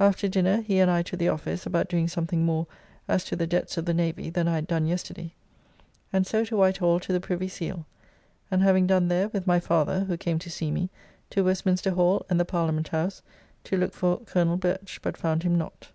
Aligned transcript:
After 0.00 0.28
dinner 0.28 0.62
he 0.62 0.78
and 0.78 0.90
I 0.90 1.02
to 1.02 1.14
the 1.14 1.28
office 1.28 1.66
about 1.66 1.90
doing 1.90 2.08
something 2.08 2.42
more 2.42 2.66
as 3.06 3.22
to 3.26 3.36
the 3.36 3.46
debts 3.46 3.76
of 3.76 3.84
the 3.84 3.92
Navy 3.92 4.30
than 4.30 4.48
I 4.48 4.54
had 4.54 4.66
done 4.66 4.86
yesterday, 4.86 5.34
and 6.10 6.26
so 6.26 6.42
to 6.46 6.56
Whitehall 6.56 6.98
to 7.00 7.12
the 7.12 7.20
Privy 7.20 7.48
Seal, 7.48 7.84
and 8.50 8.62
having 8.62 8.86
done 8.86 9.08
there, 9.08 9.28
with 9.28 9.46
my 9.46 9.60
father 9.60 10.04
(who 10.04 10.16
came 10.16 10.38
to 10.38 10.48
see 10.48 10.70
me) 10.70 10.88
to 11.28 11.44
Westminster 11.44 11.90
Hall 11.90 12.24
and 12.30 12.40
the 12.40 12.46
Parliament 12.46 12.88
House 12.88 13.20
to 13.64 13.76
look 13.76 13.92
for 13.92 14.20
Col. 14.20 14.56
Birch, 14.56 15.00
but 15.02 15.18
found 15.18 15.42
him 15.42 15.58
not. 15.58 15.90